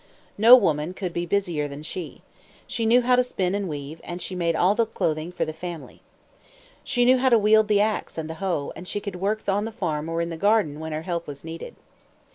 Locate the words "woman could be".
0.55-1.27